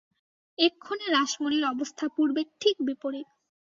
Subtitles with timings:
[0.57, 3.27] এক্ষণে রাসমনির অবস্থা পূর্বের ঠিক বিপরীত।